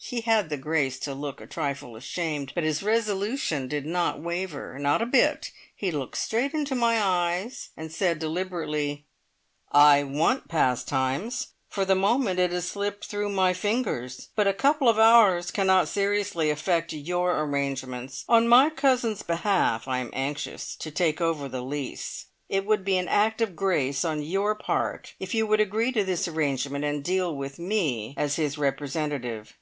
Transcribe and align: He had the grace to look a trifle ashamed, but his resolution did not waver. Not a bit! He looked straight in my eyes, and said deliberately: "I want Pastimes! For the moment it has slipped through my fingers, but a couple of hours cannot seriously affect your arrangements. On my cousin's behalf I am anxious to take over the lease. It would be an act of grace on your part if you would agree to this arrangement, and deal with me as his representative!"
He 0.00 0.20
had 0.20 0.48
the 0.48 0.56
grace 0.56 0.96
to 1.00 1.12
look 1.12 1.40
a 1.40 1.46
trifle 1.46 1.96
ashamed, 1.96 2.52
but 2.54 2.62
his 2.62 2.84
resolution 2.84 3.66
did 3.66 3.84
not 3.84 4.20
waver. 4.22 4.78
Not 4.78 5.02
a 5.02 5.06
bit! 5.06 5.50
He 5.74 5.90
looked 5.90 6.16
straight 6.16 6.54
in 6.54 6.66
my 6.78 7.02
eyes, 7.02 7.70
and 7.76 7.90
said 7.90 8.20
deliberately: 8.20 9.06
"I 9.72 10.04
want 10.04 10.46
Pastimes! 10.46 11.48
For 11.68 11.84
the 11.84 11.96
moment 11.96 12.38
it 12.38 12.52
has 12.52 12.68
slipped 12.70 13.06
through 13.06 13.30
my 13.30 13.52
fingers, 13.52 14.28
but 14.36 14.46
a 14.46 14.54
couple 14.54 14.88
of 14.88 15.00
hours 15.00 15.50
cannot 15.50 15.88
seriously 15.88 16.48
affect 16.48 16.92
your 16.92 17.36
arrangements. 17.42 18.24
On 18.28 18.46
my 18.46 18.70
cousin's 18.70 19.22
behalf 19.24 19.88
I 19.88 19.98
am 19.98 20.10
anxious 20.12 20.76
to 20.76 20.92
take 20.92 21.20
over 21.20 21.48
the 21.48 21.62
lease. 21.62 22.26
It 22.48 22.64
would 22.64 22.84
be 22.84 22.98
an 22.98 23.08
act 23.08 23.40
of 23.40 23.56
grace 23.56 24.04
on 24.04 24.22
your 24.22 24.54
part 24.54 25.14
if 25.18 25.34
you 25.34 25.44
would 25.48 25.60
agree 25.60 25.90
to 25.90 26.04
this 26.04 26.28
arrangement, 26.28 26.84
and 26.84 27.02
deal 27.02 27.34
with 27.36 27.58
me 27.58 28.14
as 28.16 28.36
his 28.36 28.56
representative!" 28.56 29.54